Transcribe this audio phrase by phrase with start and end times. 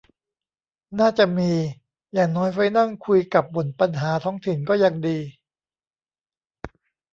[0.99, 1.51] น่าจะมี
[2.13, 5.17] อย่างน้อยไว้นั่งคุยกับบ่นปัญหาท้องถิ่นก็ยังดี